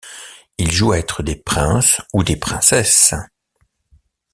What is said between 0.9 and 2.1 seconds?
à être des princes